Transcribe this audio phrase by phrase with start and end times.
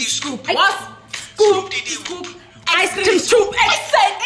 [0.00, 0.46] die scoop.
[0.46, 0.76] Was?
[1.12, 1.70] Scoop.
[1.70, 2.26] die Scoop.
[2.82, 3.54] Ice cream scoop.
[3.54, 4.22] Excellent.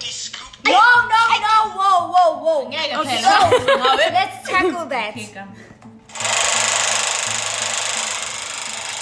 [0.00, 0.64] Scoop.
[0.64, 0.82] No,
[1.12, 2.68] no, no, whoa, whoa, whoa.
[2.68, 3.50] Ngeke Okay, phela.
[3.50, 5.14] so let's tackle that.
[5.34, 5.54] Come.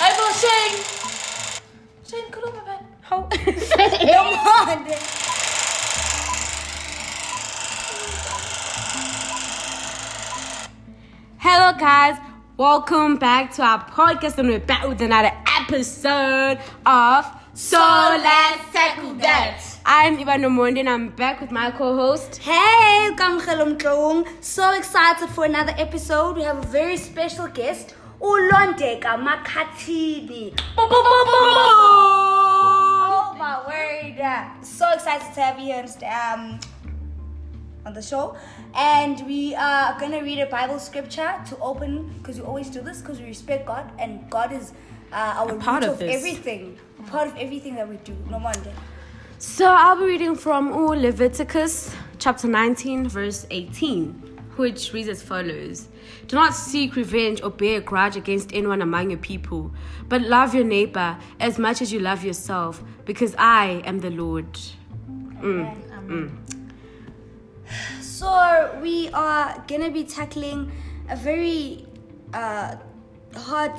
[0.01, 0.77] Hayibo Shane.
[2.09, 2.87] Shane khuluma bani?
[3.01, 3.21] How?
[4.17, 4.79] Come on.
[11.39, 12.17] Hello, guys.
[12.59, 15.33] Welcome back to our podcast, and we're back with another
[15.73, 17.25] episode of
[17.55, 19.63] So Let's Tackle That.
[19.87, 22.39] I'm Ivan Omondi, and I'm back with my co-host.
[22.39, 24.27] Hey, Kamkhelom Klong.
[24.41, 26.35] So excited for another episode.
[26.35, 30.61] We have a very special guest, Ulondeka Makatini.
[30.77, 30.97] Oh
[33.39, 34.21] my word.
[34.67, 36.59] So excited to have you here um,
[37.87, 38.37] on the show.
[38.75, 42.81] And we are going to read a Bible scripture to open, because we always do
[42.81, 44.73] this, because we respect God, and God is
[45.13, 46.79] uh, our part of of, everything.
[47.07, 48.17] Part of everything that we do.
[48.31, 48.73] No wonder.
[49.39, 54.13] So I'll be reading from Leviticus chapter 19, verse 18,
[54.57, 55.89] which reads as follows
[56.27, 59.73] Do not seek revenge or bear a grudge against anyone among your people,
[60.09, 64.53] but love your neighbor as much as you love yourself, because I am the Lord.
[65.41, 66.37] Mm.
[68.01, 70.71] So we are gonna be tackling
[71.09, 71.87] a very
[72.35, 72.77] uh,
[73.35, 73.73] hard,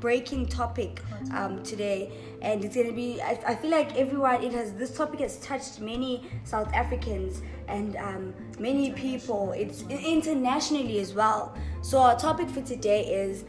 [0.00, 1.02] heart-breaking topic
[1.34, 2.10] um, today,
[2.42, 3.20] and it's gonna be.
[3.20, 4.42] I, I feel like everyone.
[4.42, 9.52] It has this topic has touched many South Africans and um, many people.
[9.52, 11.54] It's internationally as well.
[11.82, 13.44] So our topic for today is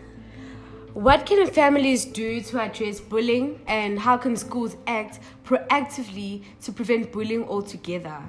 [0.93, 7.11] What can families do to address bullying, and how can schools act proactively to prevent
[7.13, 8.21] bullying altogether?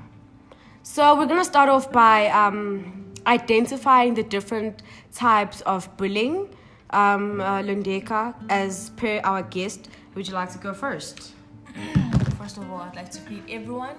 [0.84, 6.48] So, we're gonna start off by um, identifying the different types of bullying.
[6.92, 11.32] Um, uh, Lundeka, as per our guest, would you like to go first?
[12.38, 13.94] First of all, I'd like to greet everyone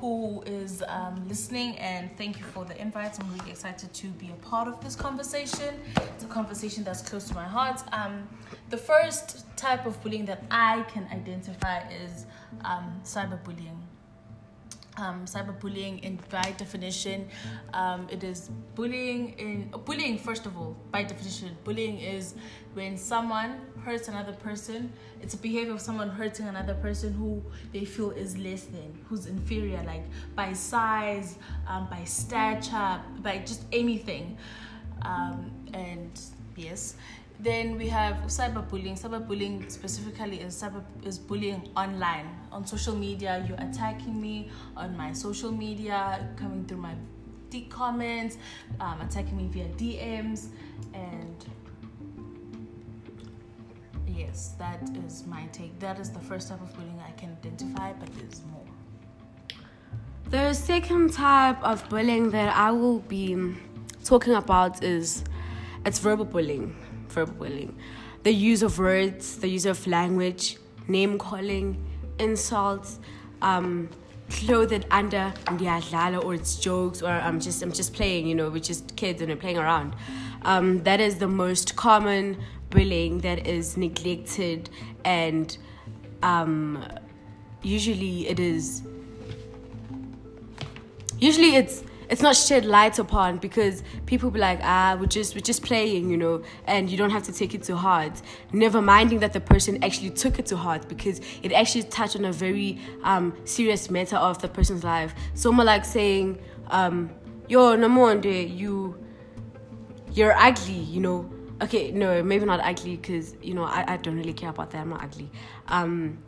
[0.00, 3.18] who is um, listening and thank you for the invite.
[3.20, 5.74] I'm really excited to be a part of this conversation.
[5.96, 7.82] It's a conversation that's close to my heart.
[7.92, 8.28] Um,
[8.70, 12.26] the first type of bullying that I can identify is
[12.64, 13.87] um, cyberbullying.
[14.98, 17.28] Um, cyberbullying, in by definition,
[17.72, 19.34] um, it is bullying.
[19.38, 22.34] In bullying, first of all, by definition, bullying is
[22.74, 24.92] when someone hurts another person.
[25.22, 27.42] It's a behavior of someone hurting another person who
[27.72, 30.02] they feel is less than, who's inferior, like
[30.34, 31.38] by size,
[31.68, 34.36] um, by stature, by just anything.
[35.02, 36.20] Um, and
[36.56, 36.96] yes,
[37.40, 39.00] then we have cyberbullying.
[39.00, 43.44] Cyberbullying specifically is cyber is bullying online on social media.
[43.46, 46.94] You're attacking me on my social media, coming through my
[47.50, 48.38] D comments,
[48.80, 50.48] um, attacking me via DMs,
[50.92, 51.44] and
[54.06, 55.78] yes, that is my take.
[55.78, 58.64] That is the first type of bullying I can identify, but there's more.
[60.30, 63.54] The second type of bullying that I will be
[64.04, 65.24] talking about is
[65.86, 66.74] it's verbal bullying.
[67.08, 67.68] Verbal.
[68.22, 71.82] The use of words, the use of language, name calling,
[72.18, 72.98] insults,
[73.42, 73.88] um,
[74.30, 78.60] clothed under ndiyadlala or it's jokes or I'm just I'm just playing, you know, we're
[78.60, 79.94] just kids and we're playing around.
[80.42, 82.36] Um, that is the most common
[82.70, 84.68] bullying that is neglected
[85.04, 85.56] and
[86.22, 86.84] um,
[87.62, 88.82] usually it is
[91.18, 95.40] usually it's it's not shed light upon because people be like ah we're just we're
[95.40, 98.22] just playing you know and you don't have to take it to heart.
[98.52, 102.24] Never minding that the person actually took it to heart because it actually touched on
[102.24, 105.14] a very um, serious matter of the person's life.
[105.34, 106.38] So more like saying
[106.68, 107.10] um,
[107.48, 108.96] yo namonde you
[110.12, 111.30] you're ugly you know.
[111.60, 114.78] Okay no maybe not ugly because you know I, I don't really care about that
[114.78, 115.28] i'm not ugly.
[115.66, 116.22] Um,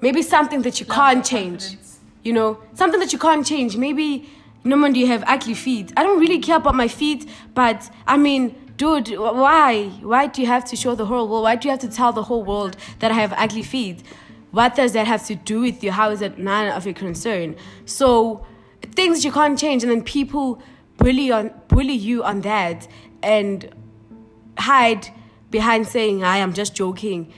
[0.00, 1.76] maybe something that you of can't change
[2.24, 3.76] you know something that you can't change.
[3.76, 4.28] Maybe
[4.64, 5.92] no man do you have ugly feet.
[5.96, 9.88] I don't really care about my feet but i mean dude why?
[10.02, 11.44] Why do you have to show the whole world?
[11.44, 14.02] Why do you have to tell the whole world that i have ugly feet?
[14.50, 15.90] What does that have to do with you?
[15.90, 17.56] How is it none of your concern?
[17.86, 18.46] So
[18.92, 20.62] things you can't change and then people
[20.96, 22.86] bully on bully you on that
[23.22, 23.68] and
[24.56, 25.08] hide
[25.50, 27.32] behind saying i am just joking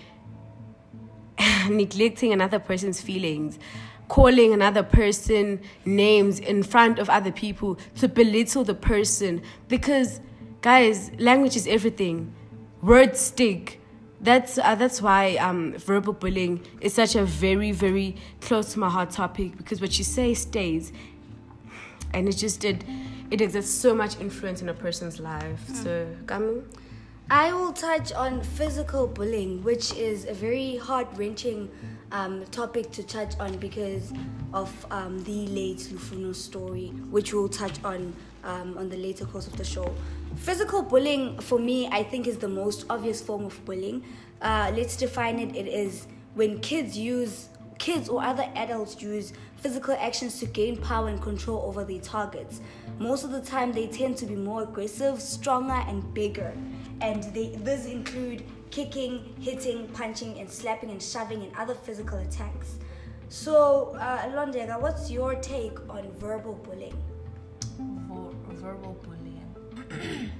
[1.71, 3.59] neglecting another person's feelings,
[4.09, 9.43] calling another person names in front of other people to belittle the person.
[9.69, 10.21] Because,
[10.61, 12.33] guys, language is everything.
[12.83, 13.81] Words stick.
[14.21, 18.89] That's uh, that's why um, verbal bullying is such a very very close to my
[18.89, 20.91] heart topic because what you say stays,
[22.15, 22.83] and it just did
[23.31, 25.61] it exerts so much influence in a person's life.
[25.69, 26.65] So, Gamu,
[27.31, 31.69] I will touch on physical bullying, which is a very heart wrenching
[32.13, 34.13] um, topic to touch on because
[34.53, 38.15] of um, the late Lufuno story, which we'll touch on
[38.45, 39.93] um, on the later course of the show.
[40.37, 44.05] Physical bullying, for me, I think is the most obvious form of bullying.
[44.41, 45.57] Uh, let's define it.
[45.57, 47.49] It is when kids use
[47.79, 52.61] kids or other adults use physical actions to gain power and control over their targets.
[52.99, 56.53] Most of the time, they tend to be more aggressive, stronger, and bigger.
[57.01, 62.77] And they, this include kicking, hitting, punching, and slapping and shoving and other physical attacks.
[63.29, 66.97] So, uh, Londeka, what's your take on verbal bullying?
[67.79, 70.31] Ver- verbal bullying.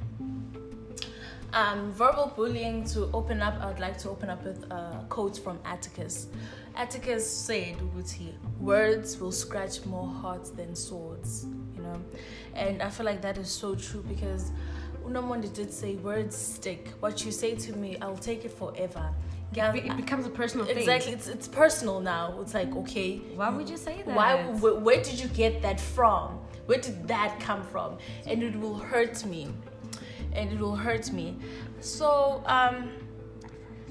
[1.53, 2.85] um, verbal bullying.
[2.85, 6.29] To open up, I would like to open up with a quote from Atticus.
[6.77, 12.01] Atticus said, "Uguti, words will scratch more hearts than swords." You know,
[12.55, 14.53] and I feel like that is so true because
[15.07, 16.89] Unamondi did say, "Words stick.
[17.01, 19.13] What you say to me, I'll take it forever."
[19.55, 20.79] Yeah, It, becomes a personal thing.
[20.79, 22.39] Exactly, it's it's personal now.
[22.43, 24.15] It's like okay, Why would you say that?
[24.17, 24.43] why?
[24.43, 26.39] Wh- where did you get that from?
[26.67, 27.99] Where did that come from?
[28.27, 29.49] And it will hurt me,
[30.33, 31.37] and it will hurt me.
[31.81, 32.91] So um,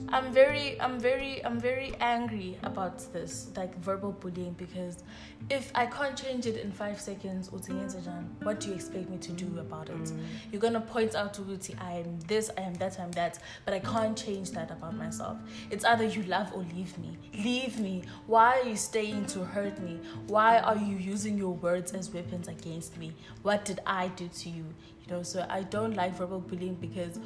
[0.10, 5.04] I'm very, I'm very, I'm very angry about this, like verbal bullying, because
[5.50, 9.60] if I can't change it in five seconds, what do you expect me to do
[9.60, 9.96] about it?
[9.96, 10.26] Mm.
[10.52, 13.40] You're gonna point out to Uti, I am this, I am that, I am that,
[13.66, 15.38] but I can't change that about myself.
[15.72, 17.18] It's either you love or leave me.
[17.34, 18.04] Leave me.
[18.28, 20.00] Why are you staying to hurt me?
[20.28, 23.14] Why are you using your words as weapons against me?
[23.42, 24.66] What did I do to you?
[25.08, 27.20] You know, so I don't like verbal bullying because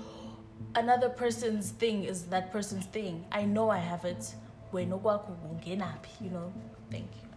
[0.76, 3.26] another person's thing is that person's thing.
[3.32, 4.34] I know I have it.
[4.72, 6.54] Kungenaphi, You know.
[6.92, 7.30] Thank you.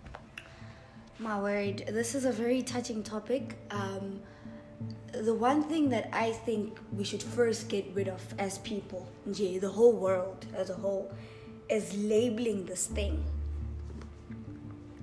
[1.19, 3.57] My word, this is a very touching topic.
[3.71, 4.21] Um,
[5.13, 9.61] the one thing that I think we should first get rid of as people, the
[9.69, 11.13] whole world as a whole,
[11.69, 13.25] is labeling this thing.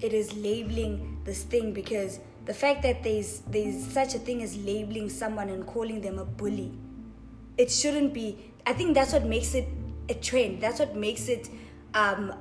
[0.02, 4.58] It is labeling this thing because the fact that there's there's such a thing as
[4.58, 6.72] labeling someone and calling them a bully,
[7.60, 8.54] it shouldn't be.
[8.66, 9.68] I think that's what makes it
[10.08, 10.62] a trend.
[10.62, 11.50] That's what makes it
[11.94, 12.34] um,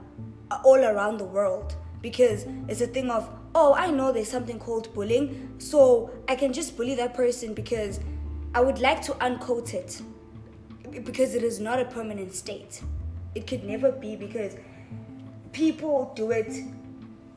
[0.64, 4.94] all around the world because it's a thing of oh I know there's something called
[4.94, 8.00] bullying, so I can just bully that person because
[8.54, 10.00] I would like to uncoat it
[11.04, 12.82] because it is not a permanent state.
[13.34, 14.56] It could never be because
[15.52, 16.62] people do it.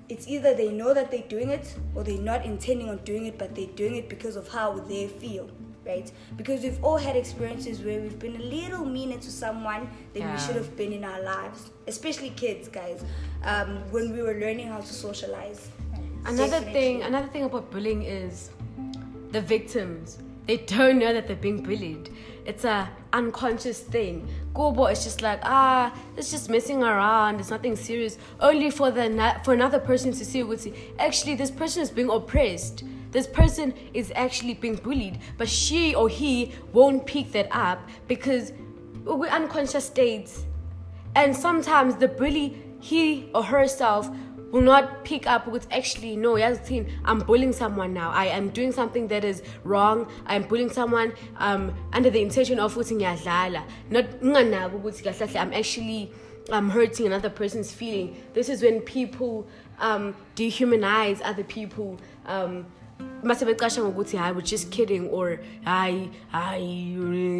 [0.08, 3.40] It's either they know that they're doing it or they're not intending on doing it,
[3.40, 5.50] but they're doing it because of how they feel,
[5.86, 6.12] right?
[6.38, 10.34] Because we've all had experiences where we've been a little meaner to someone than Yeah.
[10.34, 13.04] we should have been in our lives, especially kids, guys,
[13.44, 15.70] um, when we were learning how to socialize.
[16.26, 16.74] Another Definitely.
[16.74, 18.52] thing, another thing about bullying is
[19.32, 20.20] the victims.
[20.46, 22.10] They don't know that they're being bullied.
[22.46, 24.28] It's a unconscious thing.
[24.54, 27.40] Gobo is just like ah, it's just messing around.
[27.40, 28.18] It's nothing serious.
[28.40, 30.74] Only for the for another person to see would see.
[31.00, 32.84] actually this person is being oppressed.
[33.12, 38.54] This person is actually being bullied, but she or he won't pick that up because
[39.04, 40.46] we're unconscious states.
[41.16, 44.10] And sometimes the bully, he or herself,
[44.52, 48.12] will not pick up with actually, no, Yaztin, I'm bullying someone now.
[48.12, 50.10] I am doing something that is wrong.
[50.26, 53.64] I am bullying someone um, under the intention of ukuthi ngiyadlala.
[53.90, 56.12] Not I'm actually
[56.50, 58.22] um, hurting another person's feeling.
[58.34, 59.48] This is when people
[59.80, 61.98] um, dehumanize other people.
[62.26, 62.66] Um,
[63.24, 66.94] mase becasha ngokuthi hayi we're just kidding or hayi hayi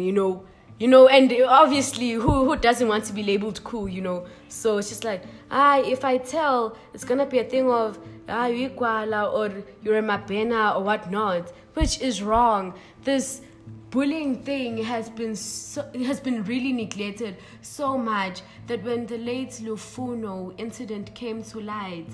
[0.06, 0.44] you know
[0.78, 4.26] you know and obviously who who doesn't want to be labeled cool you know?
[4.48, 7.98] So it's just like ah if i tell it's gonna be a thing of
[8.28, 9.50] ah you or
[9.82, 12.74] you're a mabena or whatnot which is wrong.
[13.04, 13.42] This
[13.90, 19.50] bullying thing has been so, has been really neglected so much that when the late
[19.62, 22.08] Lufuno incident came to light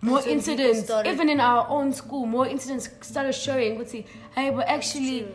[0.00, 3.78] more That's when people incidents started- even in our own school more incidents started showing
[3.78, 5.26] what's hey but actually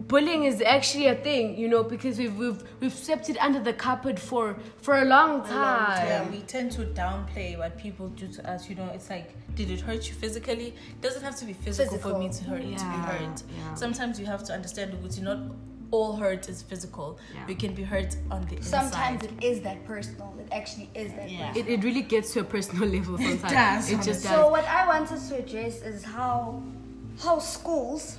[0.00, 3.72] bullying is actually a thing you know because we've we've we've swept it under the
[3.74, 8.50] carpet for for a long time, Yeah, we tend to downplay what people do to
[8.50, 8.70] us.
[8.70, 10.68] You know, it's like, did it hurt you physically?
[10.96, 12.72] It doesn't have to be physical, for me to hurt to be
[13.10, 13.42] hurt.
[13.58, 13.74] yeah.
[13.74, 15.40] Sometimes you have to understand that not
[15.90, 17.18] all hurt is physical.
[17.34, 17.46] Yeah.
[17.46, 19.38] We can be hurt on the Sometimes inside.
[19.42, 20.34] it is that personal.
[20.38, 21.48] It actually is that Yeah.
[21.48, 21.68] personal.
[21.68, 24.64] it, it really gets to a personal level sometimes does, it just does So what
[24.66, 26.62] I wanted to address is how
[27.20, 28.18] how schools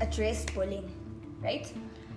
[0.00, 0.90] address bullying,
[1.42, 1.70] right?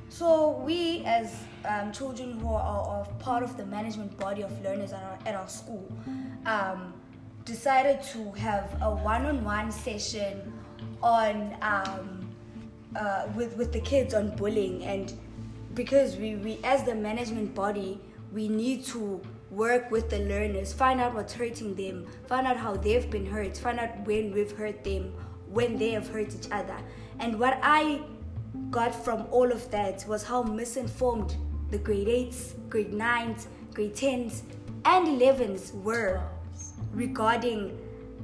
[0.10, 4.94] So we as um, children who are, are part of the management body of learners
[4.94, 5.92] at our, at our school
[6.46, 6.94] um,
[7.46, 10.54] decided to have a one-on-one session
[11.02, 12.23] on um,
[12.96, 14.84] uh, with with the kids on bullying.
[14.84, 15.14] And
[15.74, 18.00] because we, we as the management body
[18.32, 19.22] we need to
[19.52, 23.56] work with the learners find out what's hurting them find out how they've been hurt
[23.58, 25.14] find out when we've hurt them
[25.48, 26.78] when they have hurt each other.
[27.20, 28.02] And what i
[28.72, 31.36] got from all of that was how misinformed
[31.70, 34.42] the grade 8s grade 9s grade 10s
[34.86, 36.22] and 11s were
[36.92, 37.78] regarding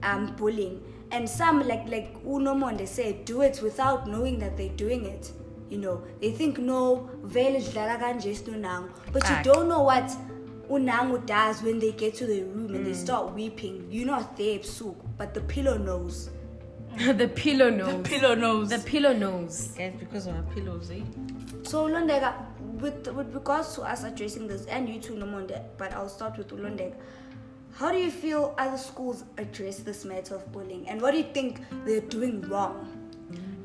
[0.04, 0.82] um, bullying
[1.12, 5.32] and some like like unomonde said do it without knowing that they're doing it
[5.70, 10.12] you know they think no vele sidlala kanje sinonango but you don't know what
[10.70, 13.06] unango does when they get to the room and they Mm.
[13.06, 16.30] start weeping you're not there ebusuku but the pillow knows
[17.18, 17.94] the pillow knows.
[18.04, 18.70] The Pillow nose.
[18.70, 19.68] The pillow knows.
[19.78, 21.02] Guys, because of our pillows, eh?
[21.64, 22.34] So Ulondeka,
[22.82, 26.50] with with regards to us addressing this, and you too, Nomonde, but I'll start with
[26.50, 26.96] Ulondeka.
[27.80, 31.24] How do you feel other schools address this matter of bullying, and what do you
[31.32, 32.86] think they're doing wrong?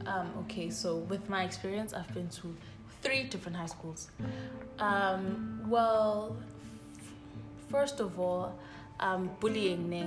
[0.07, 2.55] Um, okay, so with my experience, I've been to
[3.03, 4.13] three different high schools.
[4.79, 6.37] Um, well,
[6.97, 7.13] f-
[7.69, 8.57] first of all,
[9.01, 10.07] um, bullying, ne?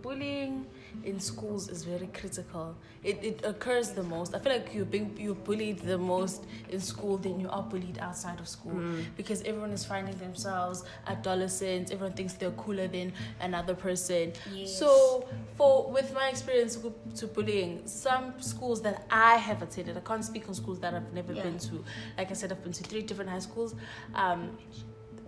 [0.00, 0.64] bullying
[1.04, 2.76] in schools is very critical.
[3.02, 4.34] It, it occurs the most.
[4.34, 7.98] I feel like you're being you're bullied the most in school than you are bullied
[7.98, 8.80] outside of school
[9.16, 11.90] because everyone is finding themselves adolescents.
[11.90, 14.32] Everyone thinks they're cooler than another person.
[14.52, 14.78] Yes.
[14.78, 16.78] So for with my experience
[17.16, 21.12] to bullying, some schools that I have attended, I can't speak on schools that I've
[21.12, 21.42] never Yeah.
[21.44, 21.84] been to.
[22.18, 23.74] Like I said, I've been to three different high schools.
[24.14, 24.58] Um,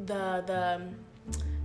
[0.07, 0.89] the the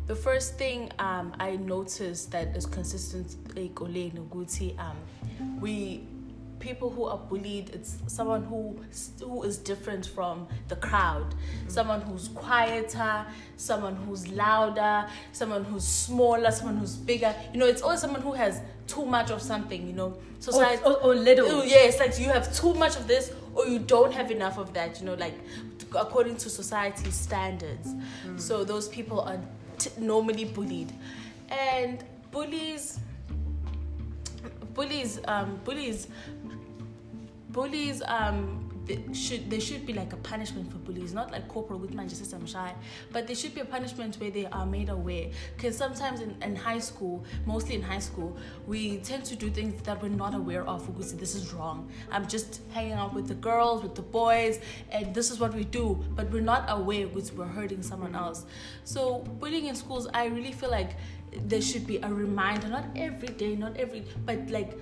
[0.07, 4.97] the first thing um, I noticed that is consistent ukuthi um
[5.59, 6.01] we
[6.59, 8.79] people who are bullied it's someone who
[9.19, 11.35] who is different from the crowd.
[11.67, 13.25] Someone who's quieter
[13.57, 17.35] someone who's louder someone who's smaller someone who's bigger.
[17.53, 20.17] You know it's always someone who has too much of something you know?
[20.39, 21.47] Society or, or little.
[21.47, 24.57] Oh, yeah, it's like you have too much of this or you don't have enough
[24.57, 25.33] of that, you know, like
[25.95, 27.93] according to society's standards.
[28.37, 29.39] So those people are
[29.97, 30.91] normally bullied.
[31.49, 32.99] And bullies,
[34.73, 36.07] bullies, um, bullies,
[37.49, 38.66] bullies, um,
[39.13, 42.45] should there should be like a punishment for bullies, not like corporal with Manchester system
[42.45, 42.73] shy,
[43.11, 45.27] but there should be a punishment where they are made aware.
[45.55, 49.81] Because sometimes in, in high school, mostly in high school, we tend to do things
[49.83, 50.87] that we're not aware of.
[50.95, 51.89] We say this is wrong.
[52.11, 54.59] I'm just hanging out with the girls, with the boys,
[54.91, 58.23] and this is what we do, but we're not aware because we're hurting someone mm-hmm.
[58.23, 58.45] else.
[58.83, 60.95] So bullying in schools, I really feel like
[61.45, 64.77] there should be a reminder, not every day, not every, but like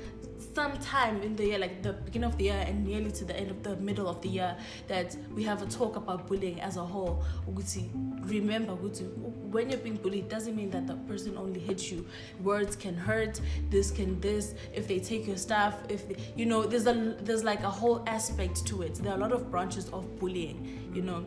[0.55, 3.51] sometime in the year, like the beginning of the year and nearly to the end
[3.51, 4.55] of the middle of the year,
[4.87, 7.23] that we have a talk about bullying as a whole.
[7.51, 7.89] Ukuthi,
[8.25, 9.07] Remember, ukuthi,
[9.51, 12.07] when you're being bullied, doesn't mean that the person only hits you.
[12.41, 13.39] Words can hurt.
[13.69, 14.55] This can this.
[14.73, 18.03] If they take your stuff, if they, you know, there's a there's like a whole
[18.07, 18.95] aspect to it.
[18.95, 21.25] There are a lot of branches of bullying, you know,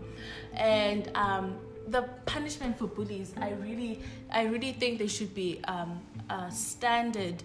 [0.54, 1.58] and um,
[1.90, 7.42] the punishment for bullies, I really, I really think there should be um, a standard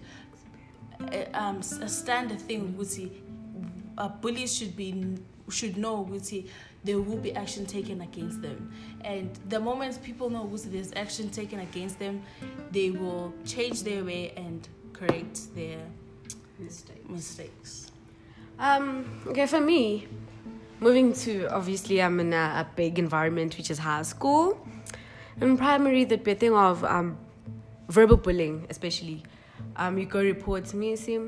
[1.34, 3.10] um, s- a standard thing ukuthi
[3.98, 4.88] uh, bullies should be
[5.50, 6.46] should know ukuthi
[6.84, 8.70] there will be action taken against them
[9.04, 12.20] and the moment people know ukuthi there's action taken against them
[12.72, 15.80] they will change their way and correct their
[17.08, 17.90] mistakes
[18.56, 20.06] Um, okay, for me,
[20.78, 24.64] moving to obviously I'm in a, a big environment which is high school.
[25.40, 27.16] In primary, the big thing of um,
[27.88, 29.24] verbal bullying, especially.
[29.76, 31.18] Um, you go report to me, see,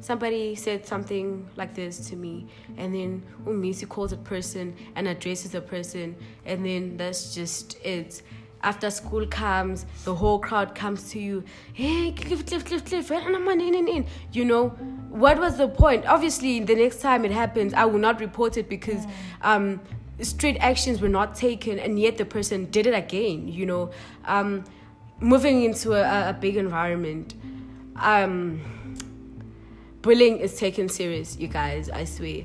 [0.00, 5.52] somebody said something like this to me, and then Umisi calls a person and addresses
[5.52, 8.22] the person, and then that's just it.
[8.62, 11.44] After school comes, the whole crowd comes to you.
[11.74, 14.06] Hey, Cliff, Cliff, Cliff, Cliff, I'm in, in, in.
[14.32, 14.68] You know,
[15.10, 16.06] what was the point?
[16.06, 19.04] Obviously, the next time it happens, I will not report it because
[19.42, 19.82] um,
[20.22, 23.48] straight actions were not taken, and yet the person did it again.
[23.48, 23.90] You know,
[24.24, 24.64] um,
[25.20, 27.34] moving into a, a big environment,
[27.96, 28.60] um,
[30.02, 31.90] bullying is taken serious, you guys.
[31.90, 32.44] I swear.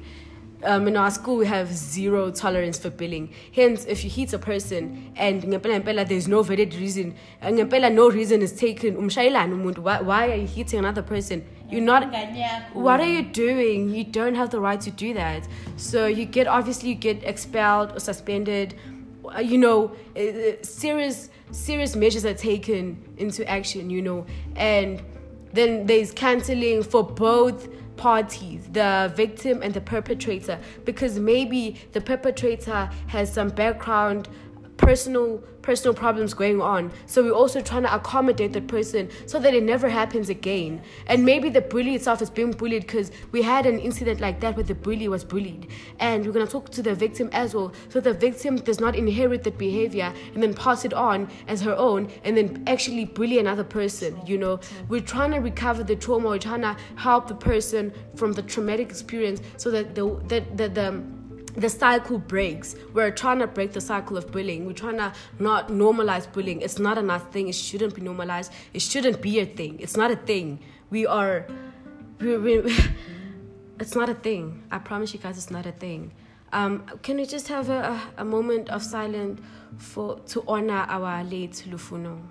[0.62, 3.34] Um, in our school, we have zero tolerance for bullying.
[3.56, 8.96] Hence, if you hit a person and there's no valid reason, no reason is taken,
[8.96, 11.48] why, why are you hitting another person?
[11.70, 12.12] You're not.
[12.74, 13.94] What are you doing?
[13.96, 15.48] You don't have the right to do that.
[15.78, 18.76] So you get obviously you get expelled or suspended.
[19.24, 23.90] Uh, You know, uh, uh, serious serious measures are taken into action.
[23.90, 24.26] You know,
[24.56, 25.02] and
[25.54, 32.90] then there's canceling for both parties the victim and the perpetrator because maybe the perpetrator
[33.08, 34.30] has some background
[34.80, 36.92] personal personal problems going on.
[37.06, 40.82] So we're also trying to accommodate that person so that it never happens again.
[41.06, 44.56] And maybe the bully itself is being bullied because we had an incident like that
[44.56, 45.68] where the bully was bullied.
[46.00, 47.74] And we're going to talk to the victim as well.
[47.90, 51.76] So the victim does not inherit that behavior and then pass it on as her
[51.76, 54.60] own and then actually bully another person you know?
[54.88, 56.30] We're trying to recover the trauma.
[56.30, 60.70] We're trying to help the person from the traumatic experience so that the that the,
[60.70, 61.04] the
[61.56, 62.76] the cycle breaks.
[62.94, 64.66] We're trying to break the cycle of bullying.
[64.66, 66.62] We're trying to not normalize bullying.
[66.62, 67.50] It's not a nice thing.
[67.50, 68.52] It shouldn't be normalized.
[68.74, 69.80] It shouldn't be a thing.
[69.80, 70.60] It's not a thing.
[70.90, 71.48] We are.
[72.20, 72.78] We, we,
[73.80, 74.64] it's not a thing.
[74.72, 76.12] I promise you guys, it's not a thing.
[76.52, 79.40] Um, can we just have a, a moment of silence
[79.78, 82.22] for to honor our late Lufuno?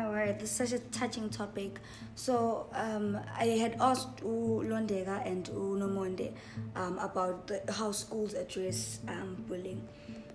[0.00, 1.78] My word, this is such a touching topic.
[2.14, 6.32] So um, I had asked U Londeka and U Nomonde
[6.74, 9.86] um, about the, how schools address um, bullying.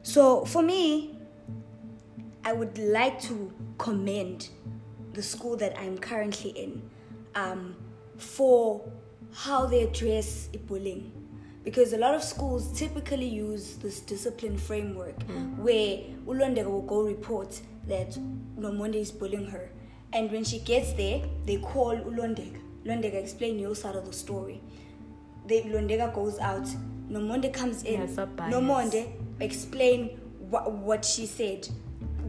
[0.03, 1.17] So for me,
[2.43, 4.49] I would like to commend
[5.13, 6.87] the school that I'm currently in
[7.33, 7.75] um,
[8.17, 8.87] for
[9.33, 11.11] how they address bullying.
[11.65, 15.15] Because a lot of schools typically use this discipline framework
[15.57, 18.11] where Ulondeka will go report that
[18.57, 19.69] Nomonde is bullying her.
[20.13, 22.59] And when she gets there, they call Ulondeka.
[22.85, 24.61] Ulondeka explain your side of the story.
[25.47, 26.67] They, Ulondeka goes out.
[27.09, 28.01] Nomonde comes in.
[28.01, 28.25] Yeah.
[28.51, 31.67] Nomonde explain wha- what she said.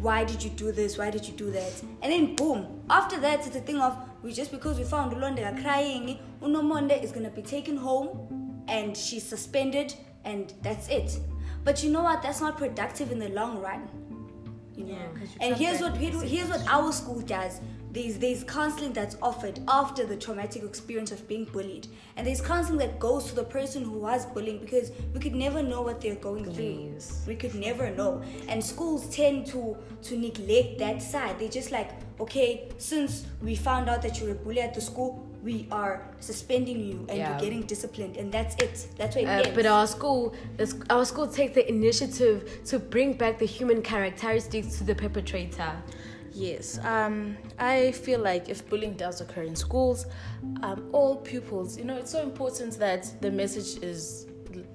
[0.01, 0.99] Why did you do this?
[0.99, 1.73] Why did you do that?
[2.03, 2.83] And then boom.
[2.91, 7.13] After that, it's a thing of we just because we found Ulondeka crying, Unomonde is
[7.13, 8.36] gonna be taken home,
[8.69, 9.95] and she's suspended,
[10.25, 11.19] and that's it.
[11.65, 12.23] But you know what?
[12.23, 13.89] That's not productive in the long run.
[14.75, 14.93] You know.
[14.93, 17.61] Yeah, you and here's what here's what our school does.
[17.91, 22.79] There's there's counseling that's offered after the traumatic experience of being bullied, and there's counseling
[22.81, 26.15] that goes to the person who was bullying because we could never know what they're
[26.17, 26.91] going through.
[26.93, 27.25] Yes.
[27.27, 31.39] We could never know, and schools tend to to neglect that side.
[31.39, 35.26] They're just like, okay, since we found out that you're a bully at the school,
[35.47, 37.31] we are suspending you and Yeah.
[37.31, 38.75] you're getting disciplined, and that's it.
[38.99, 39.55] That's what it Uh, ends.
[39.55, 40.35] but our school,
[40.91, 42.39] our school takes the initiative
[42.71, 45.73] to bring back the human characteristics to the perpetrator.
[46.33, 50.07] Yes, um, I feel like if bullying does occur in schools,
[50.63, 54.27] um, all pupils, you know, it's so important that the message is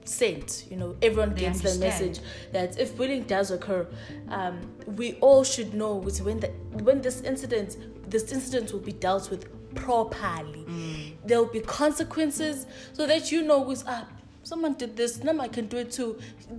[0.05, 0.65] sent.
[0.71, 2.19] You know, everyone They gets the message
[2.51, 3.83] that if bullying does occur,
[4.29, 4.55] um,
[4.99, 5.93] we all should know
[6.27, 6.47] when the,
[6.87, 10.65] when this incident this incident will be dealt with properly.
[10.67, 11.13] Mm.
[11.25, 14.07] There will be consequences so that you know who's up.
[14.43, 16.17] Someone did this, now I can do it too.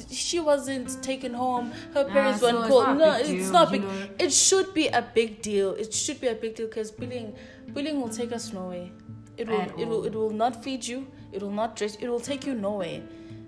[0.09, 1.72] She wasn't taken home.
[1.94, 2.87] Her parents so weren't it's called.
[2.87, 3.83] not No, big it's deal, not big.
[3.83, 4.09] know.
[4.20, 5.72] It should be a big deal.
[5.75, 7.35] It should be a big deal because bullying,
[7.68, 8.88] bullying will take us nowhere.
[9.37, 11.09] It will, it will, it will not feed you.
[11.33, 11.96] It will not dress.
[11.96, 13.03] It will take you nowhere.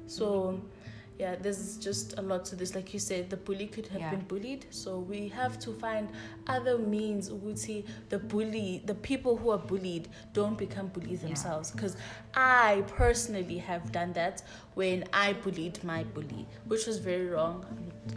[0.06, 0.60] So,
[1.18, 2.74] yeah, there's just a lot to this.
[2.74, 4.10] Like you said, the bully could have Yeah.
[4.10, 4.66] been bullied.
[4.70, 6.08] So we have to find
[6.48, 7.30] other means.
[7.30, 11.70] Would see the bully, the people who are bullied, don't become bullies themselves.
[11.70, 11.96] Because
[12.34, 14.42] I personally have done that
[14.74, 17.64] when I bullied my bully, which was very wrong.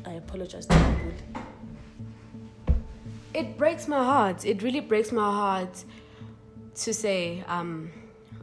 [0.06, 1.46] I apologize to my bully.
[3.34, 4.44] It breaks my heart.
[4.46, 5.84] It really breaks my heart
[6.78, 7.92] to say, um,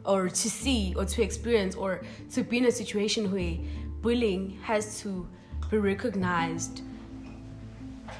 [0.05, 3.57] or to see, or to experience, or to be in a situation where
[4.05, 5.27] bullying has to
[5.71, 6.83] be recognized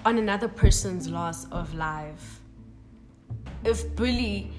[0.03, 2.41] on another person's loss of life.
[3.63, 4.51] If bully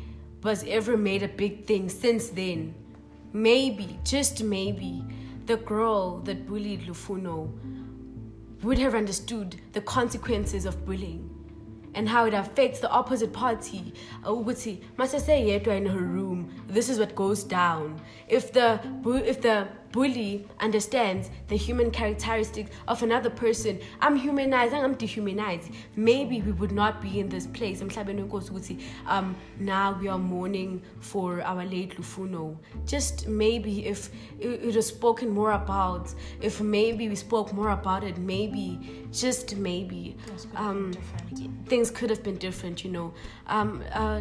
[0.44, 2.76] was ever made a big thing since then,
[3.32, 5.04] maybe, just maybe,
[5.46, 7.50] the girl that bullied Lufuno
[8.62, 11.28] would have understood the consequences of bullying
[11.96, 16.88] and how it affects the opposite party uh, ukuthi masese yedwa in her room this
[16.88, 18.00] is what goes down.
[18.28, 18.80] If the
[19.24, 25.70] if the bully understands the human characteristics of another person i'm humanized i'm dehumanized.
[25.96, 27.80] Maybe we would not be in this place.
[27.80, 28.76] Emhlabeni wenkosi ukuthi
[29.08, 32.56] um now we are mourning for our late lufuno.
[32.84, 38.18] Just maybe if it, was spoken more about if maybe we spoke more about it
[38.18, 38.78] maybe
[39.12, 40.16] just maybe
[40.56, 40.92] um
[41.66, 43.12] things could have been different, you know.
[43.46, 44.20] Um, uh,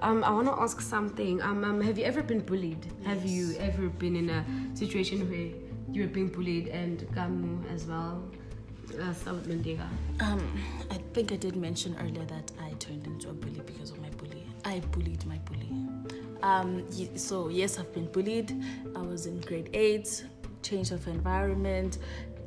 [0.00, 1.40] um, I want to ask something.
[1.42, 2.86] Um, um, have you ever been bullied?
[3.04, 5.50] Have you ever been in a situation where
[5.92, 8.22] you were being bullied and Gamu as well?
[8.98, 9.14] Uh,
[10.20, 10.60] Um,
[10.90, 14.10] I think I did mention earlier that I turned into a bully because of my
[14.10, 14.44] bully.
[14.64, 15.70] I bullied my bully.
[16.42, 16.84] Um,
[17.16, 18.52] so yes, I've been bullied.
[18.96, 20.24] I was in grade eight,
[20.62, 21.98] change of environment.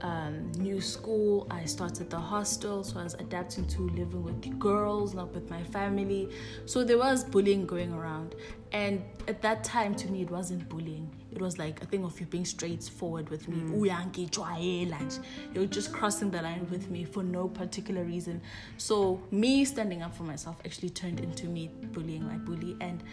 [0.04, 1.48] Um, new school.
[1.50, 5.64] I started the hostel, so I was adapting to living with girls, not with my
[5.64, 6.30] family.
[6.66, 8.36] So there was bullying going around.
[8.72, 11.10] And at that time, to me, it wasn't bullying.
[11.36, 13.58] It was like a thing of you being straightforward with me.
[13.58, 13.80] Mm.
[15.54, 18.40] You're just crossing the line with me for no particular reason.
[18.78, 22.78] So me standing up for myself actually turned into me bullying my bully.
[22.82, 23.04] And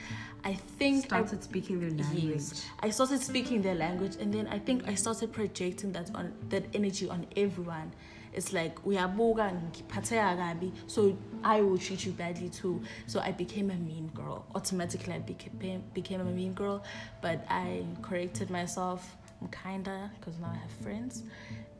[0.45, 2.25] I think started I, speaking their language.
[2.25, 6.35] Yes, I started speaking their language, and then I think I started projecting that on
[6.51, 7.93] that energy on everyone.
[8.33, 12.83] It's like we are gabi, so I will treat you badly too.
[13.07, 14.45] So I became a mean girl.
[14.55, 16.83] Automatically, I became became a mean girl,
[17.23, 19.17] but I corrected myself.
[19.41, 21.23] I'm kinda because now I have friends.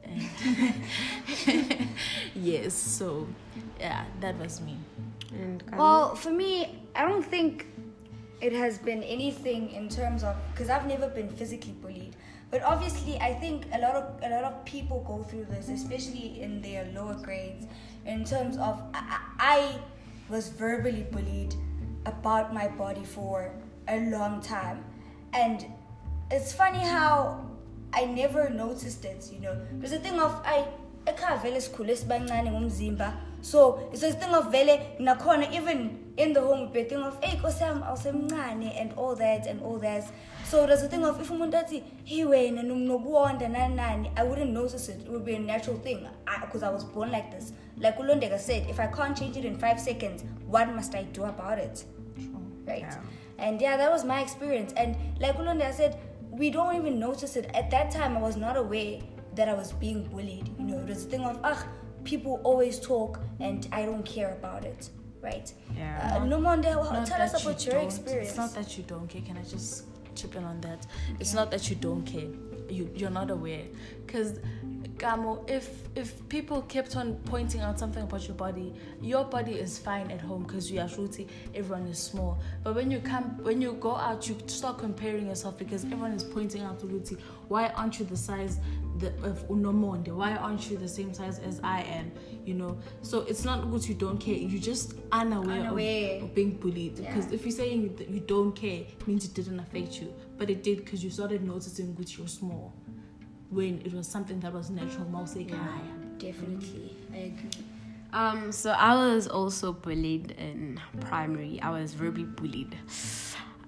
[0.03, 0.29] And
[2.35, 3.29] yes, so
[3.79, 4.77] yeah, that was me.
[5.33, 7.67] And well, for me, I don't think
[8.41, 12.17] it has been anything in terms of because I've never been physically bullied.
[12.51, 16.41] But obviously, I think a lot of a lot of people go through this, especially
[16.43, 17.67] in their lower grades.
[18.07, 19.79] In terms of, I, I
[20.29, 21.55] was verbally bullied
[22.07, 23.53] about my body for
[23.89, 24.85] a long time,
[25.33, 25.67] and
[26.31, 27.45] it's funny how
[27.93, 29.31] I never noticed it.
[29.33, 30.67] You know, there's a thing of I
[31.07, 36.41] ekhaya vele sikhule sibancane ngomzimba so it's a thing of vele nakhona even in the
[36.41, 40.05] home be thing of hey kosam awusemncane and all that and all that.
[40.45, 44.51] So there's a thing of if umuntu athi hey wena nokuwonda nani nani i wouldn't
[44.51, 45.01] notice it.
[45.01, 46.07] It would be a natural thing.
[46.41, 47.53] Because I, I was born like this.
[47.77, 51.25] Like ulondeka said if i can't change it in five seconds what must i do
[51.25, 51.85] about it?
[52.67, 52.81] Right?
[52.81, 52.99] Yeah.
[53.39, 54.73] and yeah that was my experience.
[54.77, 55.99] And like ulondeka said
[56.31, 57.51] we don't even notice it.
[57.55, 59.01] At that time i was not aware
[59.37, 60.49] that i was being bullied.
[60.59, 61.65] You know there's a thing of ah
[62.05, 64.91] people always talk and I don't care about it,
[65.23, 65.53] right?
[65.77, 66.19] Yeah.
[66.21, 66.57] Uh, no more.
[66.57, 68.29] Tell us about you your experience.
[68.29, 69.23] It's not that you don't care.
[69.23, 70.87] Can I just chip in on that?
[70.87, 71.17] Okay.
[71.21, 72.29] It's not that you don't care.
[72.69, 73.65] You you're not aware,
[74.07, 74.39] because
[74.97, 79.77] Gamo, if if people kept on pointing out something about your body, your body is
[79.79, 82.39] fine at home because you are shooty, everyone is small.
[82.63, 86.23] But when you come when you go out, you start comparing yourself because everyone is
[86.23, 87.17] pointing out to Luti,
[87.49, 88.61] why aren't you the size
[88.99, 90.09] the, of Unomonde?
[90.09, 92.13] Why aren't you the same size as I am?
[92.45, 94.35] You know, so it's not good you don't care.
[94.35, 96.17] You just unaware, unaware.
[96.17, 96.97] Of, of, being bullied.
[96.97, 97.35] Because yeah.
[97.35, 100.63] if you're saying that you don't care, it means it didn't affect you, but it
[100.63, 102.75] did because you started noticing which you're small
[103.51, 105.07] when it was something that was natural.
[105.37, 105.79] Yeah,
[106.19, 107.51] definitely, I agree.
[108.13, 111.61] Um, so I was also bullied in primary.
[111.61, 112.77] I was really bullied.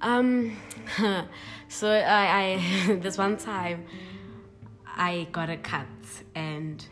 [0.01, 0.57] Um,
[1.69, 3.87] so I, I this one time
[4.85, 5.87] I got a cut
[6.35, 6.85] and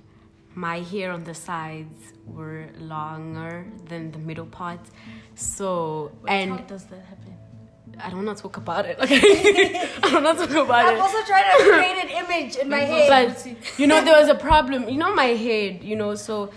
[0.54, 4.80] my hair on the sides were longer than the middle part.
[5.34, 7.34] So what and how does that happen?
[8.02, 8.98] I don't want to talk about it.
[9.02, 9.18] Okay,
[10.02, 10.96] I don't want to talk about I'm it.
[10.96, 13.08] I'm also trying to create an image in my head.
[13.34, 14.88] But you know, there was a problem.
[14.88, 15.84] You know, my head.
[15.84, 16.50] You know, so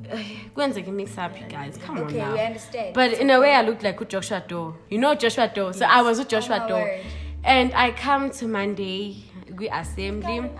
[0.54, 3.38] kwenzeka mix up you guys come okay, on now Okay, we understand but in a
[3.38, 6.62] way i looked like Joshua Doore you know Joshua Doore so i was with joshua
[6.64, 7.00] oh, doe
[7.44, 9.22] and i come to monday
[9.56, 10.50] we assembly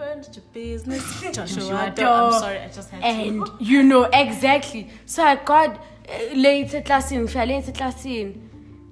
[0.00, 1.04] furniture business
[1.36, 3.52] Joshua Doore i'm sorry i just had and to.
[3.60, 8.50] you know exactly so i got uh, late class in late class in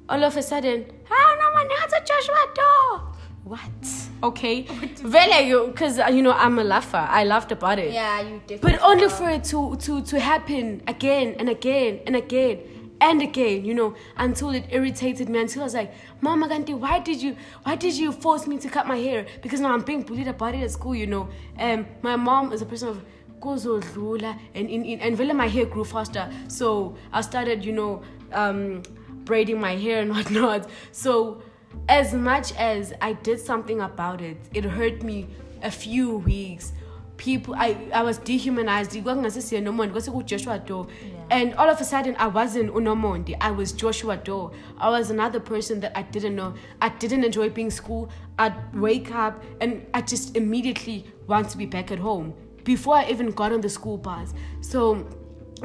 [0.09, 3.01] all of a sudden, how no one has a Joshua Doore.
[3.45, 4.09] What?
[4.23, 4.63] Okay.
[4.97, 7.07] Vele, because you know I'm a laugher.
[7.09, 7.93] I laughed about it.
[7.93, 8.73] Yeah, you definitely.
[8.73, 12.61] But only for it to to to happen again and again and again
[13.01, 15.41] and again, you know, until it irritated me.
[15.41, 18.69] Until I was like, Mama Ganti, why did you why did you force me to
[18.69, 19.27] cut my hair?
[19.43, 21.29] Because now I'm being bullied about it at school, you know.
[21.57, 23.05] And um, my mom is a person of
[23.41, 26.29] and in, in and vele my hair grew faster.
[26.49, 28.83] So I started, you know, um
[29.25, 30.69] braiding my hair and whatnot.
[30.91, 31.43] So,
[31.89, 35.29] as much as I did something about it, it hurt me
[35.63, 36.73] a few weeks.
[37.19, 38.93] People, I, I was dehumanized.
[38.93, 40.89] Joshua Doore.
[41.31, 43.37] And all of a sudden, I wasn't Unomondi.
[43.41, 44.53] I was Joshua Doore.
[44.79, 46.55] I was another person that I didn't know.
[46.81, 48.09] I didn't enjoy being school.
[48.39, 53.11] I'd wake up and I just immediately want to be back at home before I
[53.11, 54.33] even got on the school bus.
[54.61, 55.07] So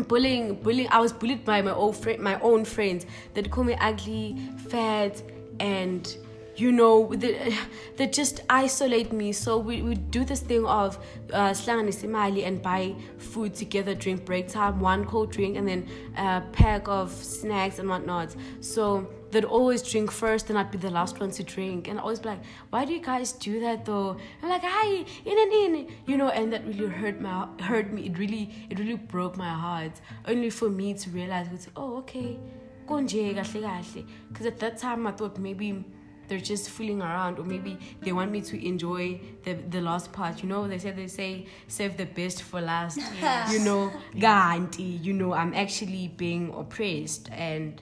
[0.07, 3.75] bullying bullying i was bullied by my own friend my own friends that call me
[3.79, 4.35] ugly
[4.69, 5.21] fat
[5.59, 6.17] and
[6.55, 7.55] you know they,
[7.97, 10.97] they just isolate me so we, we do this thing of
[11.31, 15.87] uh, and buy food together drink break time one cold drink and then
[16.17, 20.91] a pack of snacks and whatnot so they'd always drink first and I'd be the
[20.91, 21.87] last one to drink.
[21.87, 24.15] And I always be like, why do you guys do that though?
[24.41, 28.05] I'm like, hi, in and in, you know, and that really hurt my hurt me.
[28.05, 29.99] It really it really broke my heart.
[30.27, 32.39] Only for me to realize, oh, okay,
[32.87, 35.83] because at that time I thought maybe
[36.27, 40.41] they're just fooling around or maybe they want me to enjoy the the last part
[40.41, 42.99] you know they say they say save the best for last
[43.51, 47.81] you know guarantee you know i'm actually being oppressed and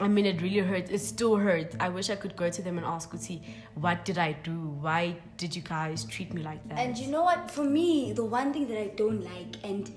[0.00, 0.90] I mean, it really hurts.
[0.90, 1.76] It still hurts.
[1.78, 3.40] I wish I could go to them and ask, Uti,
[3.74, 4.52] what did I do?
[4.80, 6.78] Why did you guys treat me like that?
[6.78, 7.50] And you know what?
[7.50, 9.94] For me, the one thing that I don't like, and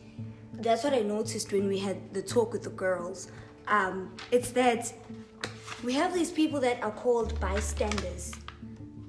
[0.53, 3.31] that's what I noticed when we had the talk with the girls,
[3.67, 4.93] um, it's that
[5.83, 8.31] we have these people that are called bystanders.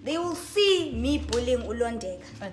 [0.03, 2.23] They will see me bullying Ulondeka.
[2.39, 2.53] But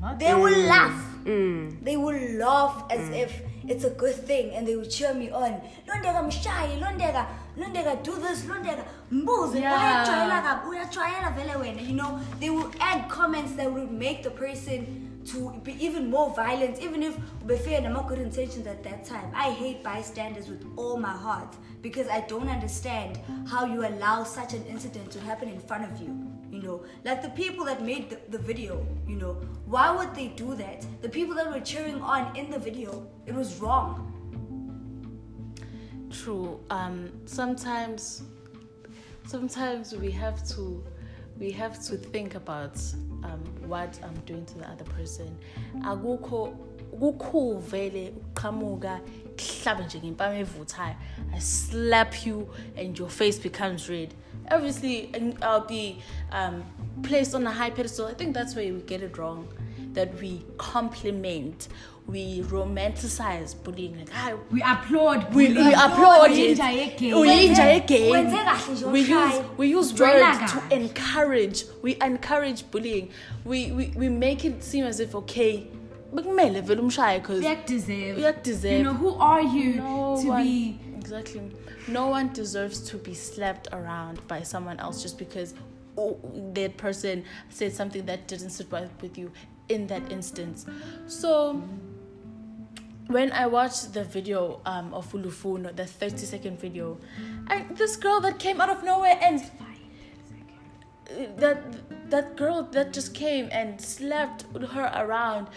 [0.00, 0.18] not.
[0.18, 1.04] They will laugh.
[1.24, 1.84] Mm.
[1.84, 5.60] They will laugh as if it's a good thing and they will cheer me on.
[5.86, 9.80] Londeka mshayi, Londeka, Londeka do this, Londeka mbuze, Yeah.
[9.80, 11.80] uyajwayela kabi, uyajwayela vele wena.
[11.82, 16.34] You know, they will add comments that would make the person to be even more
[16.34, 19.30] violent, even if before and good intentions at that time.
[19.34, 24.54] I hate bystanders with all my heart because I don't understand how you allow such
[24.54, 26.26] an incident to happen in front of you.
[26.50, 29.34] You know, like the people that made the, the video, you know,
[29.66, 30.86] why would they do that?
[31.02, 34.04] The people that were cheering on in the video, it was wrong.
[36.10, 36.58] True.
[36.70, 38.22] Um, sometimes,
[39.26, 40.82] sometimes we have to,
[41.38, 42.76] we have to think about
[43.24, 45.36] um, what I'm doing to the other person.
[51.32, 54.14] I slap you and your face becomes red.
[54.50, 56.64] Obviously, I'll be um,
[57.02, 58.06] placed on a high pedestal.
[58.06, 59.48] I think that's where we get it wrong.
[59.92, 61.68] That we compliment,
[62.08, 63.98] we romanticize bullying.
[63.98, 65.34] Like, ah, we applaud.
[65.34, 66.58] we, we applaud it.
[66.58, 67.12] Uyinja yegame.
[67.12, 68.10] Uyinja yegame.
[68.10, 71.64] Wenze kahle nje We use we use words to encourage.
[71.82, 73.10] We encourage bullying.
[73.44, 75.66] We we, we make it seem as if okay,
[76.14, 77.20] bekumele vele umshaye.
[77.20, 78.78] Uyakudeserve.
[78.78, 81.42] You know, who are you no to one, be exactly
[81.88, 85.54] no one deserves to be slapped around by someone else just because
[85.96, 86.18] oh,
[86.54, 89.30] that person said something that didn't sit right with you
[89.68, 90.66] in that instance.
[91.06, 91.62] So
[93.08, 96.98] when I watched the video um, of Ulufuno, the 30 second video,
[97.48, 99.42] and this girl that came out of nowhere and
[101.38, 105.48] that that girl that just came and slapped her around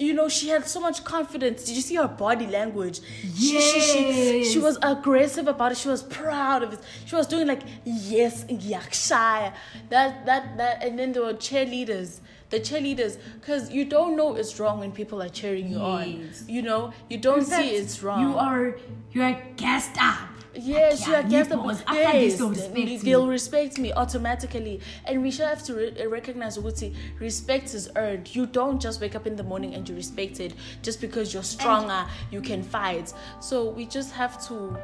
[0.00, 1.64] you know she had so much confidence.
[1.64, 3.00] Did you see her body language?
[3.20, 5.78] She, she, she, she was aggressive about it.
[5.78, 6.80] She was proud of it.
[7.04, 9.52] She was doing like yes yakshaya
[9.90, 12.20] that that that and then there were cheerleaders
[12.50, 16.62] the cheerleaders because you don't know it's wrong when people are cheering you on you
[16.62, 18.76] know you don't fact, see it's wrong You are
[19.12, 20.28] you are gassed up.
[20.52, 21.62] Yes, you are gassed up.
[21.64, 22.96] the after this, yes, they'll respect me.
[22.98, 28.34] they'll respect me automatically, and we should have to re- recognize ukuthi respect is earned.
[28.34, 31.44] You don't just wake up in the morning and you respect it just because you're
[31.44, 32.04] stronger.
[32.32, 33.12] you can fight.
[33.40, 34.76] So we just have to,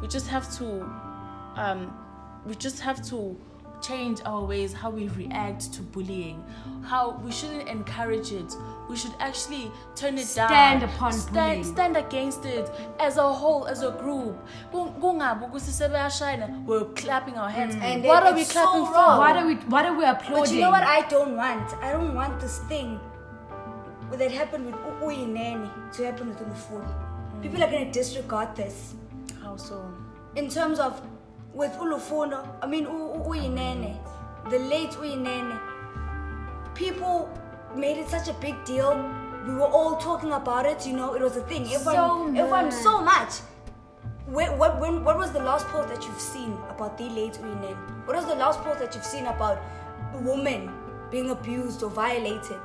[0.00, 0.66] we just have to,
[1.56, 1.80] um,
[2.46, 3.36] we just have to
[3.80, 6.42] change our ways how we react to bullying.
[6.82, 8.54] How we shouldn't encourage it.
[8.88, 10.90] We should actually turn it Stand down.
[10.90, 11.64] upon stand, bullying.
[11.64, 14.36] stand against it as a whole, as a group.
[14.72, 17.74] Kung- kungabi ukuthi sebeyashayina, We're clapping our hands.
[17.74, 17.84] Mm-hmm.
[17.84, 18.92] And what it- are we it's so clapping for?
[18.92, 19.18] wrong.
[19.18, 20.44] What are we what are we applauding?
[20.44, 21.74] But you know what I don't want?
[21.82, 23.00] I don't want this thing
[24.12, 26.92] that happened with U- Uyinene to happen with Ulufuno.
[27.42, 28.94] People are gonna disregard this.
[29.42, 29.82] How so?
[30.36, 31.00] in terms of
[31.54, 33.96] with Ulufuno, I mean U- U- Uyinene,
[34.50, 35.58] the late Uyinene,
[36.74, 37.28] people
[37.76, 38.94] made it such a big deal.
[39.46, 41.62] We were all talking about it, you know, it was a thing.
[41.72, 42.74] Everyone, So everyone, much.
[42.74, 43.32] so much.
[44.26, 47.76] When, what, when, what was the last post that you've seen about the late Uyinene?
[48.06, 49.58] What was the last post that you've seen about
[50.14, 50.70] a woman
[51.10, 52.60] being abused or violated?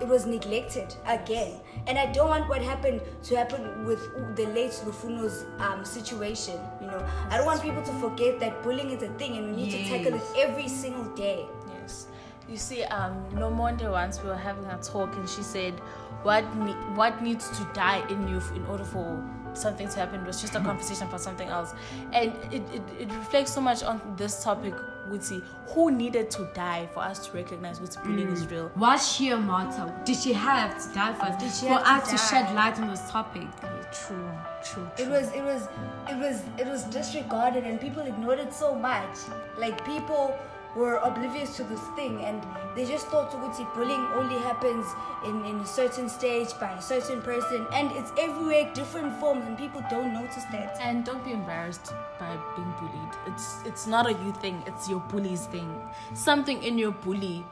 [0.00, 1.60] It was neglected again.
[1.86, 4.00] And I don't want what happened to happen with
[4.36, 6.58] the late Lufuno's um, situation.
[6.80, 9.62] You know, I don't want people to forget that bullying is a thing, and we
[9.64, 11.46] need to tackle it every single day.
[11.80, 12.06] Yes.
[12.48, 15.74] You see, um, once we were having a talk, and she said,
[16.22, 19.22] "What ne- what needs to die in you f- in order for
[19.54, 21.74] something to happen?" It was just a conversation for something else,
[22.12, 24.74] and it, it, it reflects so much on this topic.
[25.10, 28.50] Wuti, who needed to die for us to recognize what bullying is mm.
[28.50, 28.72] real?
[28.76, 29.92] Was she a martyr?
[30.04, 31.60] Did she have to die for us?
[31.60, 33.48] For to us to shed light on this topic?
[33.92, 34.30] True,
[34.64, 35.68] true, It was, it was,
[36.08, 39.16] it was, it was disregarded, and people ignored it so much.
[39.56, 40.38] Like people
[40.74, 42.42] were oblivious to this thing, and
[42.74, 44.86] they just thought Tuguti bullying only happens
[45.26, 49.58] in, in a certain stage by a certain person, and it's everywhere, different forms, and
[49.58, 50.78] people don't notice that.
[50.80, 53.14] And don't be embarrassed by being bullied.
[53.26, 54.62] It's it's not a you thing.
[54.66, 55.70] It's your bully's thing.
[56.14, 57.44] Something in your bully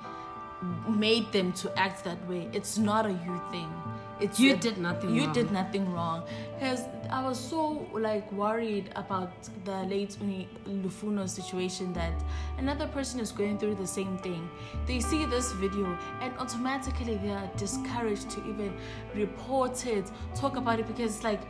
[0.89, 2.49] made them to act that way.
[2.53, 3.71] It's not a you thing.
[4.21, 5.33] It's You did nothing You wrong.
[5.33, 6.25] did nothing wrong.
[6.59, 9.33] Because I was so like worried about
[9.65, 10.17] the late
[10.69, 12.13] Lufuno situation that
[12.59, 14.49] another person is going through the same thing.
[14.87, 18.73] They see this video and automatically they are discouraged to even
[19.15, 20.05] report it,
[20.35, 21.41] talk about it because it's like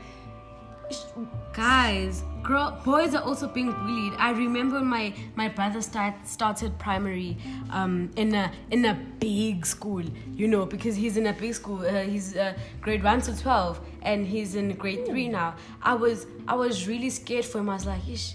[1.52, 4.14] guys girl boys are also being bullied.
[4.18, 7.36] I remember my my brother start, started primary
[7.70, 10.02] um in a in a big school
[10.34, 13.80] you know because he's in a big school uh, he's uh, grade 1 to 12
[14.02, 15.54] and he's in grade 3 now.
[15.82, 17.68] I was i was really scared for him.
[17.68, 18.34] I was like Ish,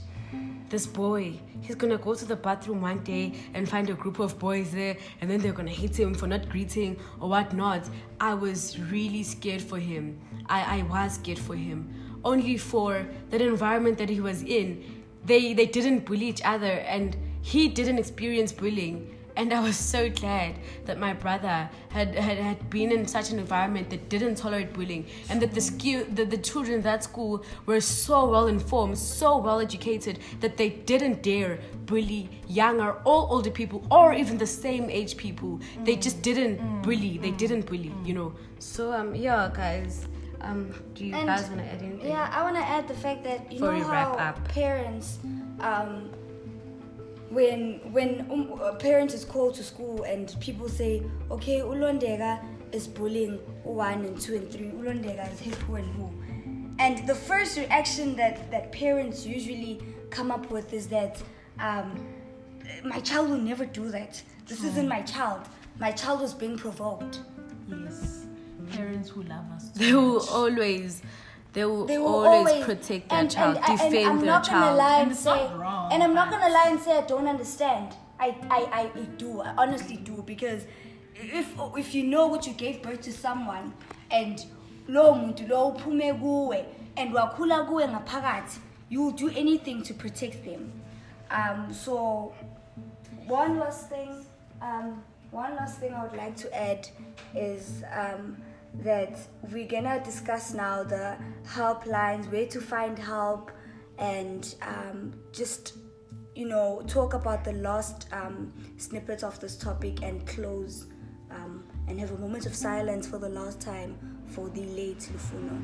[0.69, 4.37] this boy he's gonna go to the bathroom one day and find a group of
[4.37, 7.89] boys there and then they're gonna hate him for not greeting or whatnot.
[8.19, 10.19] I was really scared for him.
[10.47, 14.83] I i was scared for him only for that environment that he was in
[15.25, 20.09] they they didn't bully each other and he didn't experience bullying and I was so
[20.09, 24.71] glad that my brother had, had, had been in such an environment that didn't tolerate
[24.71, 28.97] bullying and that the, skill, the, the children in that school were so well informed,
[28.97, 34.47] so well educated that they didn't dare bully younger or older people or even the
[34.47, 35.59] same age people.
[35.83, 37.17] They just didn't bully.
[37.17, 38.33] They didn't bully, you know.
[38.59, 40.07] So, um, yeah, guys.
[40.41, 42.07] Um, do you And- guys want to add anything?
[42.09, 44.47] Yeah, I want to add the fact that you Before know how up.
[44.47, 45.19] parents,
[45.59, 46.09] um,
[47.29, 52.39] when when um, a parent is called to school and people say, okay, Ulondeka
[52.71, 54.67] is bullying one and two and three.
[54.67, 56.11] Ulondeka is hit who and who.
[56.77, 61.21] And the first reaction that that parents usually come up with is that
[61.59, 62.05] um,
[62.83, 64.21] my child will never do that.
[64.47, 65.41] This isn't my child.
[65.79, 67.19] My child was being provoked.
[67.67, 68.24] yes,
[68.65, 69.63] parents who love us.
[69.73, 70.29] so They will much.
[70.29, 71.01] always,
[71.53, 74.25] they will, they will always, always, protect their and, child, and, and, defend I'm their
[74.25, 74.63] not child.
[74.63, 77.27] gonna lie and, And say, wrong, and I'm not gonna lie and say I don't
[77.27, 77.93] understand.
[78.19, 79.41] I, I, I, I do.
[79.41, 80.65] I honestly do because
[81.15, 81.47] if
[81.77, 83.73] if you know what you gave birth to someone
[84.11, 84.45] and
[84.87, 86.65] lo muntu lo uphume kuwe
[86.97, 90.71] and wakhula kuwe ngaphakathi, you will do anything to protect them.
[91.31, 92.33] Um, so
[93.27, 94.25] one last thing,
[94.61, 96.87] um, one last thing I would like to add
[97.35, 98.37] is um,
[98.83, 99.17] that
[99.51, 103.51] we're gonna discuss now the helplines, where to find help,
[103.97, 105.73] and um, just
[106.35, 110.87] you know talk about the last um, snippets of this topic and close
[111.31, 115.63] um, and have a moment of silence for the last time for the late Lufuno.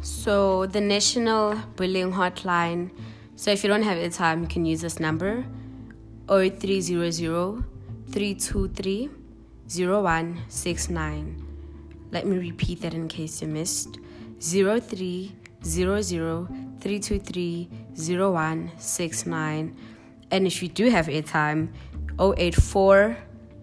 [0.00, 2.90] So the National Bullying Hotline.
[3.36, 5.44] So if you don't have airtime, you can use this number
[6.28, 7.64] 0300
[8.10, 9.10] 323
[9.68, 11.44] 0169.
[12.10, 13.98] Let me repeat that in case you missed.
[14.40, 16.48] 0300
[16.80, 19.76] 323 0169.
[20.30, 21.72] And if you do have airtime,
[22.18, 23.16] 084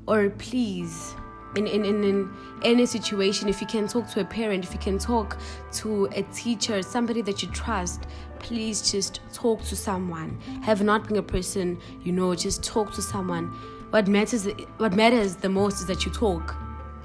[0.06, 1.14] Or please,
[1.56, 2.30] in, in, in, in
[2.62, 5.38] any situation, if you can talk to a parent, if you can talk
[5.72, 8.06] to a teacher, somebody that you trust,
[8.38, 10.38] please just talk to someone.
[10.62, 13.48] Have not been a person, you know, just talk to someone.
[13.90, 16.54] What matters, what matters the most is that you talk.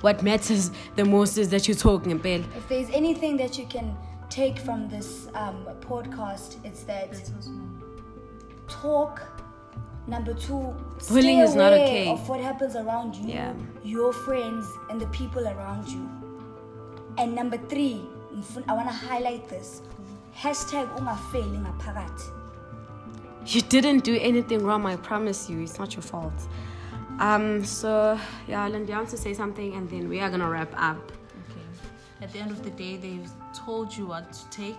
[0.01, 2.45] What matters the most is that you talk, Ngempela.
[2.55, 3.97] If there's anything that you can
[4.29, 7.51] take from this um, podcast, it's that That's so
[8.67, 9.44] talk.
[10.07, 10.75] Number two,
[11.09, 12.11] Bullying stay is not aware okay.
[12.11, 13.53] Of what happens around you, Yeah.
[13.83, 16.07] your friends, and the people around you.
[17.17, 18.01] And number three,
[18.67, 19.81] I want to highlight this.
[20.35, 22.29] Hashtag ungafeli ngaphakathi.
[23.47, 25.61] You didn't do anything wrong, I promise you.
[25.61, 26.33] It's not your fault.
[27.19, 30.73] Um, so yeah, Lindy, I want to say something and then we are gonna wrap
[30.75, 31.11] up.
[31.49, 31.61] Okay.
[32.21, 34.77] At the end of the day, they've told you what to take.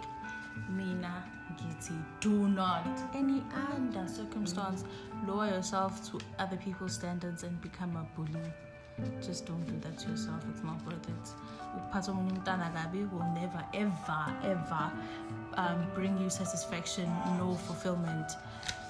[0.68, 1.24] Mina,
[1.59, 3.42] Giti, do not, any
[3.75, 4.85] under circumstance,
[5.27, 8.53] lower yourself to other people's standards and become a bully.
[9.21, 10.42] Just don't do that to yourself.
[10.51, 11.27] It's not worth it.
[11.77, 14.90] Ukuphatha omunye umntana will never, ever, ever
[15.55, 17.07] um, bring you satisfaction,
[17.38, 18.33] no fulfillment.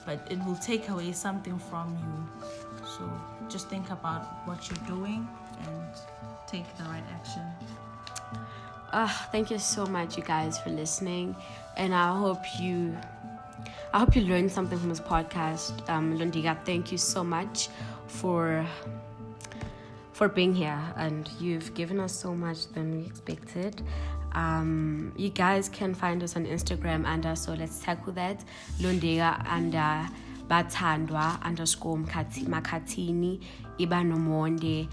[0.04, 2.46] But it will take away something from you.
[2.86, 3.10] So
[3.48, 5.28] just think about what you're doing
[5.66, 5.94] and
[6.46, 7.42] take the right action.
[8.92, 11.34] Ah, thank you so much, you guys, for listening,
[11.76, 12.96] and I hope you,
[13.92, 15.88] I hope you learned something from this podcast.
[15.88, 17.68] Um, Londeka, thank you so much
[18.06, 18.64] for
[20.12, 23.82] for being here, and you've given us so much than we expected.
[24.32, 28.44] Um, you guys can find us on Instagram under so let's tackle that
[28.78, 30.06] Londeka under
[30.48, 33.40] Batandwa underscore Makatini
[33.78, 34.88] Iba Nomonde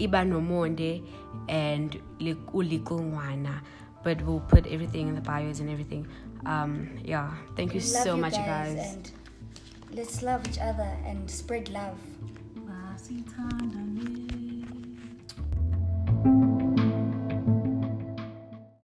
[0.00, 1.04] Iba Nomonde
[1.48, 3.60] and Lik- Uliko
[4.02, 6.06] But we'll put everything in the bios and everything.
[6.46, 8.94] Um, yeah, thank you Love so much, guys, guys.
[8.94, 9.10] And
[9.92, 11.98] let's love each other and spread love.
[12.66, 13.79] Wasithanda nini?